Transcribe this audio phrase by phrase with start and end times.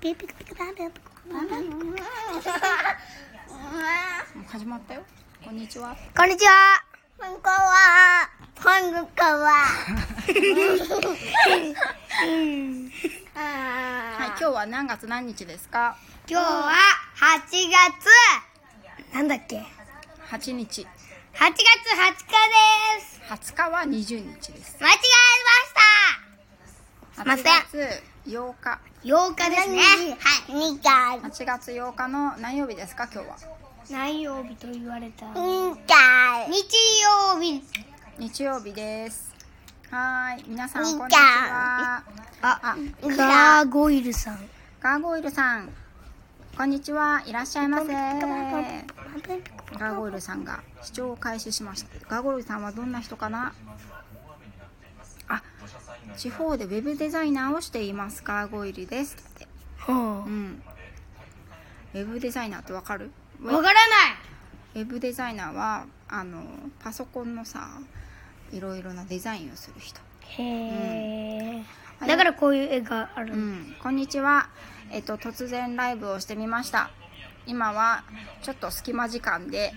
[0.00, 0.62] ピピピピピピ
[4.48, 5.02] 始まったよ
[5.44, 6.52] こんにちはこんにちは。
[7.18, 8.28] こんこは。
[8.56, 9.50] こんこは。
[13.34, 15.96] はい今日は何月何日ですか？
[16.28, 16.72] 今日は
[17.16, 19.14] 8月。
[19.14, 19.62] なんだっけ
[20.30, 20.86] ？8日8
[21.34, 21.52] 月20
[22.14, 22.32] 日
[22.96, 23.20] です。
[23.52, 24.92] 20日は20日です間違
[27.18, 27.50] えま8した。
[27.70, 28.78] 月8日。
[29.02, 29.80] 8日ですね。
[30.18, 30.76] はい。
[30.76, 31.20] 2回。
[31.20, 33.36] 8月8日の何曜日ですか今日は？
[33.90, 36.50] 何曜日と言われた？2回。
[36.50, 36.62] 日。
[37.02, 37.62] 曜日。
[38.18, 38.42] 日。
[38.42, 39.34] 曜日です。
[39.90, 40.44] はーい。
[40.48, 42.04] 皆さんこんにちは。
[42.42, 44.38] ああガーゴイルさん。
[44.80, 45.70] ガーゴイルさん。
[46.56, 47.22] こんにちは。
[47.26, 47.86] いらっしゃいませ。
[47.86, 51.88] ガーゴイルさんが視聴を開始しました。
[52.08, 53.54] ガーゴイルさんはどんな人かな？
[53.66, 53.99] あ
[56.16, 59.46] 地方でウェブデザイナーをしていますガーゴイルですって
[59.78, 59.96] ほう
[60.28, 60.62] ん
[61.94, 63.10] ウェブデザイナーってわかる？
[63.42, 63.46] う。
[63.46, 63.74] わからない。
[64.76, 66.42] ウェブデザイナーはあの
[66.82, 67.68] パソコンのさ
[68.52, 71.54] いろいろなデザインをする人へえ。
[72.00, 73.34] うんだからこういう絵がある。
[73.34, 74.48] うん、こんにちは。
[74.90, 76.90] えっと、突然ライブをしてみました。
[77.46, 78.04] 今は
[78.42, 79.74] ちょっと隙間時間で、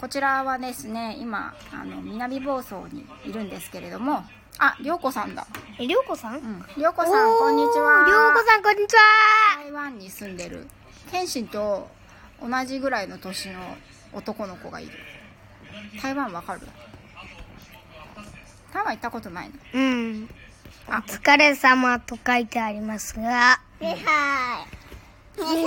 [0.00, 4.24] こちらはですね、今、あの、南房総にいるんですけれども、
[4.58, 5.46] あ、りょうこさんだ。
[5.78, 6.36] え、りょうこさん？
[6.36, 6.64] うん。
[6.76, 8.04] りょうこさん、こんにちは。
[8.06, 9.02] りょうこさん、こんにちは。
[9.62, 10.66] 台湾に住んでる、
[11.10, 11.88] 謙信と
[12.40, 13.76] 同じぐらいの年の
[14.12, 14.92] 男の子がいる。
[16.00, 16.60] 台湾わかる？
[18.72, 19.54] 台湾行ったことないの？
[19.74, 20.30] うん。
[20.88, 23.22] あお疲れ様と書いてありますが。
[23.22, 23.96] はい。
[25.36, 25.66] すいませんね、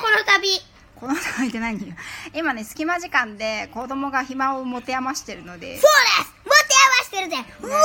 [0.00, 0.62] この度。
[0.94, 1.94] この人がいて何よ
[2.34, 5.88] 今ね隙間時間で子供が暇を持て余してるのでそうで
[6.24, 6.43] す
[7.14, 7.36] してるぜ。
[7.62, 7.84] うわうる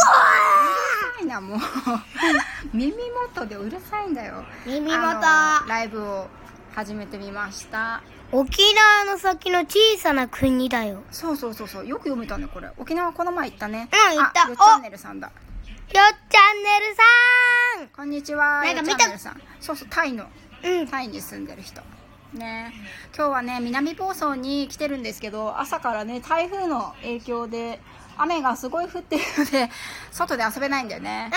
[1.18, 1.60] さいなもう。
[2.74, 2.96] 耳
[3.36, 4.44] 元でうるさいんだよ。
[4.66, 5.22] 耳元。
[5.68, 6.28] ライブを
[6.76, 8.02] 始めてみました。
[8.32, 11.04] 沖縄の先の小さな国だよ。
[11.12, 11.88] そうそうそうそう。
[11.88, 12.70] よく読めたねこれ。
[12.78, 13.90] 沖縄この前行ったね。
[13.92, 14.46] うん行った。
[14.46, 15.28] あよっチャンネルさんだ。
[15.28, 17.88] よっちゃんねるさん。
[17.90, 19.42] こんにちはなんか見たよっチャンネルさん。
[19.60, 20.26] そうそうタイの
[20.64, 20.88] うん。
[20.88, 21.82] タイに住んでる人
[22.34, 22.74] ね。
[23.16, 27.80] 今日はね南房総に来てるんですけど朝からね台風の影響で
[28.20, 29.70] 雨がすごい降ってるので
[30.12, 31.32] 外で遊べないんだよね。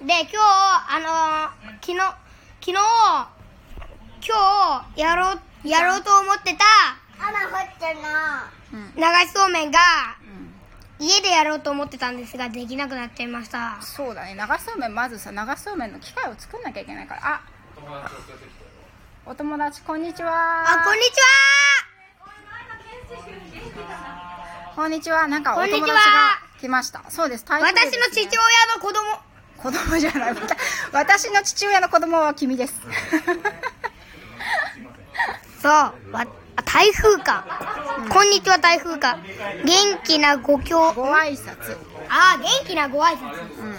[0.00, 0.06] うん。
[0.06, 1.98] で、今日、あのー、昨日、
[2.60, 2.72] 昨日、
[4.26, 6.64] 今日、やろう、やろうと思ってた、
[7.20, 9.78] 雨降ってなうん、流しそうめんが、
[10.98, 13.78] うん、家でやろうと思ってたんですが、できなくなっちゃいました。
[13.80, 14.34] そうだね。
[14.34, 17.20] 流しそうめんまずさ流しそうめんの機械を作んなきゃいけないから。
[17.22, 17.40] あ
[19.26, 20.30] お友達こんにちは。
[20.30, 21.08] あ、こんにち
[24.76, 25.26] こんにちは。
[25.28, 25.96] なんかお友達が
[26.60, 27.02] 来ました。
[27.08, 27.44] そうです。
[27.44, 27.48] ね。
[27.50, 28.28] 私の父親
[28.76, 29.00] の子供。
[29.56, 30.34] 子供じゃない。
[30.92, 32.74] 私の父親の子供は君です。
[35.62, 35.94] そう、わ、
[36.56, 37.46] あ台風か。
[38.10, 39.18] こんにちは、台風か。
[39.64, 40.92] 元気なご教。
[40.92, 41.78] ご挨拶。
[42.10, 43.20] あ、元気なご挨拶。
[43.58, 43.70] うん、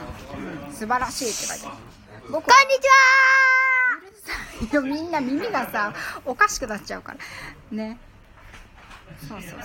[0.68, 1.76] うん、素晴らしいって書いてある。
[2.32, 3.45] 僕こんにちは
[4.84, 5.94] みんな耳がさ
[6.26, 7.18] おかしくなっちゃうから。
[7.72, 7.98] ね。
[9.28, 9.62] そうそうそう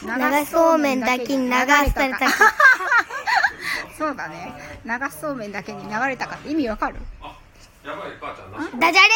[0.00, 0.18] そう。
[0.18, 2.26] 流しそうめんだけに流されたか。
[3.98, 4.52] そうだね。
[4.84, 6.96] 流しそうめんだけに流れたかって意味わかる？
[8.78, 9.08] ダジャレ？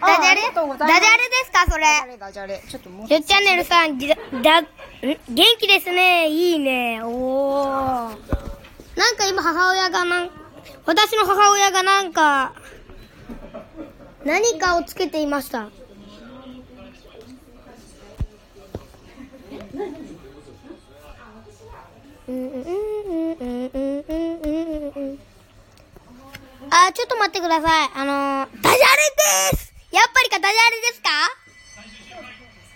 [0.00, 0.42] あダジャレ？
[0.52, 1.84] ダジャレですか、それ？
[2.18, 4.66] ダジャレちょっともうよっチャンネルさん、じだ、だ、ん
[5.02, 6.28] 元気ですね。
[6.28, 7.00] いいね。
[7.02, 8.18] おー。
[8.96, 10.30] なんか今母親がなん、
[10.84, 12.52] 私の母親がなんか、
[14.24, 15.68] 何かをつけていました。
[26.74, 27.90] あちょっと待ってください。
[27.94, 28.78] あのー、ダジャレ
[29.52, 29.74] です。
[29.92, 31.10] やっぱりかダジャレですか？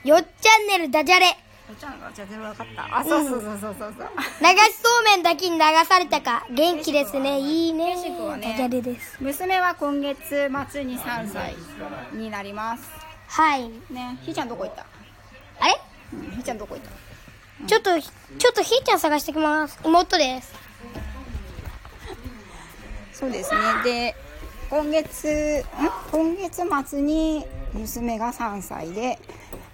[0.04, 1.45] よっチャンネルダジャレ。
[1.74, 4.08] ちゃんがじゃあ全部わかったあそうそうそうそうそうそう
[4.40, 6.46] 流しそうめんだけに流されたか。
[6.50, 7.38] 元気ですね。
[7.40, 7.92] いいね。
[7.92, 9.16] よしくはねダジャレです。
[9.20, 11.56] 娘は今月末に3歳
[12.12, 12.88] になります
[13.28, 13.68] はい。
[13.90, 14.86] ねひーちゃんどこ行った？
[15.60, 15.74] あれ？
[16.14, 17.66] うんひーちゃんどこ行った？
[17.66, 19.78] ちょっと、ちょっとひーちゃん探してきます。
[19.84, 20.52] 妹です。
[23.12, 23.60] そうですね。
[23.82, 24.14] で、
[24.70, 25.64] 今月、ん？
[26.12, 29.18] 今月末に娘が3歳で、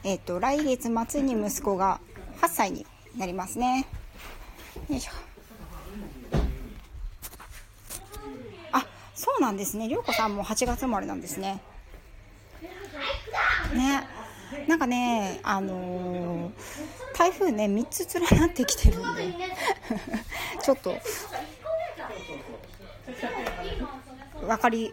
[0.04, 2.00] えっ、と、来月末に息子が
[2.40, 3.86] 8歳になりますね。
[4.88, 5.12] よいしょ。
[8.72, 9.88] あ、そうなんですね。
[9.88, 11.62] りょうこさんも8月生まれなんですね。
[13.74, 14.06] ね。
[14.66, 19.34] なんかね、あのー台風ね、3つ連なってきてるんで、
[20.62, 20.96] ちょっと、
[24.46, 24.92] わかり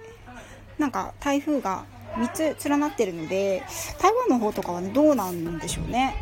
[0.78, 1.86] なんか台風が
[2.16, 3.64] 3つ連なってるので
[4.00, 6.16] 台湾の方とかはねどうなんでしょうね。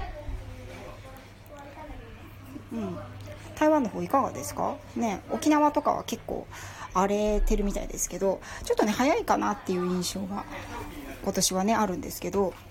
[2.72, 2.98] うん。
[3.56, 4.75] 台湾の方いかがですか？
[4.95, 6.45] ね沖縄とかは結構
[6.94, 10.44] 荒れてるみたいですけどちょっとね早いかなっていう印象が
[11.24, 12.54] 今年はねあるんですけど。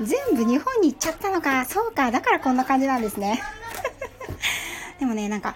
[0.00, 1.64] 全部日本に行っちゃったのか。
[1.64, 2.10] そうか。
[2.10, 3.40] だからこんな感じなんですね。
[4.98, 5.54] でもねなんか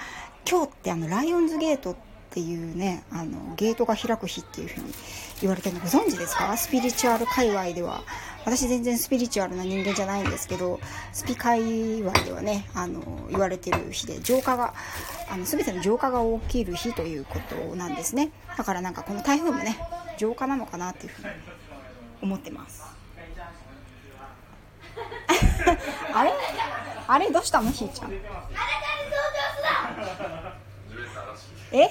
[0.48, 2.00] 今日ってあのライオンズゲートって
[2.40, 4.92] いうねあのゲートが開く日っていう風に
[5.40, 6.56] 言われてるのご存知ですか？
[6.56, 8.02] スピリチュアル界隈では。
[8.44, 10.78] 私全然スピリチュアルな人間じゃないんですけど
[11.12, 14.72] スピ界隈ではねあの言われてる日で浄化が
[15.28, 18.30] あの全ての浄化が起きる日ということなんですね。
[18.56, 19.76] だからなんかこの台風もね
[20.16, 21.30] 浄化なのかなっていうふうに
[22.22, 22.84] 思ってます。
[26.14, 26.32] あれ？
[27.08, 27.30] あれ？
[27.32, 27.72] どうしたの？
[27.72, 28.12] ひーちゃん。
[31.82, 31.90] え？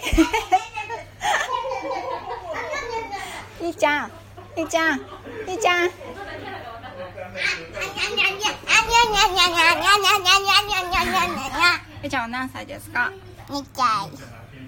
[3.60, 4.12] ひーちゃん。
[4.56, 4.98] ひーちゃん。
[4.98, 5.90] ひーちゃん。
[5.90, 13.12] ひーちゃんは何歳ですか？
[13.50, 14.10] みたい。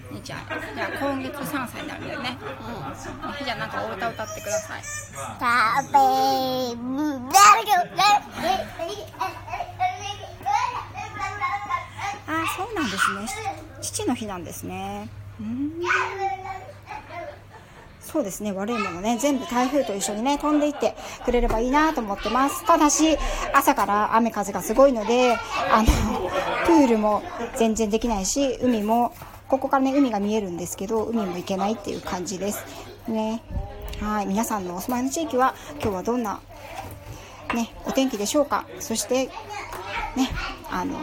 [0.10, 0.40] ひーちゃん
[0.76, 2.38] じゃあ今月3歳になるんだよね。
[3.38, 4.84] ひーちゃんなんかお歌歌ってください。
[4.84, 6.00] 食べ
[6.74, 6.78] る。
[12.28, 13.54] ああそうなんですね。
[13.82, 15.10] 父の日なんですね。
[15.40, 15.72] うん。
[18.02, 18.52] そうですね。
[18.54, 20.96] 悪いものね全部台風と一緒にね飛んでいって
[21.26, 22.66] くれればいいなと思ってます。
[22.66, 23.18] ただし
[23.54, 25.38] 朝から雨風がすごいので
[25.72, 25.88] あの
[26.66, 27.22] プールも
[27.58, 29.14] 全然できないし海も
[29.48, 32.66] ここからね海が見えるんですけど海も行けないっていう感じです。
[33.08, 33.42] ね。
[34.02, 34.26] はい。
[34.26, 36.40] 皆さんのお住まいの地域は今日はどんな
[37.54, 38.66] ねお天気でしょうか。
[38.80, 39.26] そして
[40.16, 40.30] ね
[40.70, 40.98] あの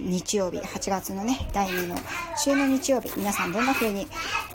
[0.00, 1.96] 日曜日8月のね第2の
[2.36, 4.06] 週の日曜日皆さんどんな風に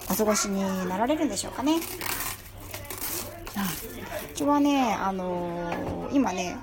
[0.10, 1.78] お過ごしになられるんでしょうかね
[4.32, 6.58] うちはねあのー今ね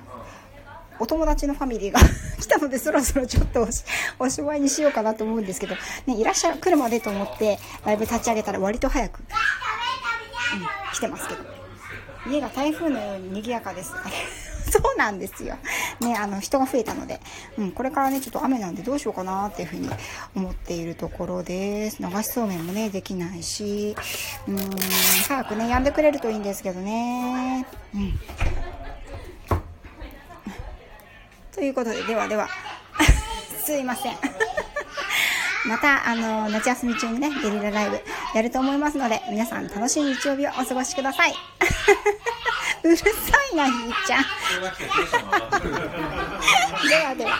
[0.99, 1.99] お友達のファミリーが
[2.39, 3.83] 来たのでそろそろちょっとおし
[4.19, 5.75] おしまいにしようかなと思うんですけど、
[6.05, 9.27] ね、いらっしゃる来るまでと思ってライブ立ち上げたら割と早く、うん、
[10.93, 11.43] 来てますけど
[12.27, 13.91] 家が台風のように賑やかです。
[14.71, 15.57] そうなんですよ。
[15.99, 17.19] ね、あの、人が増えたので、
[17.57, 19.89] うん、これからね、ちょっと雨なんでどうしようかなっていうふうに
[20.35, 22.01] 思っているところです。
[22.01, 23.95] 流しそうめんもね、できないし、
[24.47, 24.57] うん、
[25.27, 27.65] 早くね、止んでくれるといいんですけどね。
[27.93, 28.19] うん。
[31.51, 32.47] ということで、ではでは、
[33.65, 34.15] すいません。
[35.67, 38.01] また、あの、夏休み中にね、ゲリラライブ
[38.33, 41.33] やると思いますので、皆さん楽しい日曜日をお過ごしください。
[42.83, 43.03] うるさ
[43.51, 44.23] いな、ひーちゃん。
[46.87, 47.39] ではでは。